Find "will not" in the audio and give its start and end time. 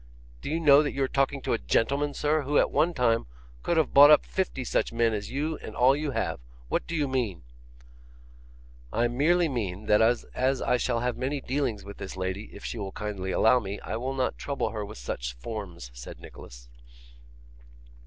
13.95-14.39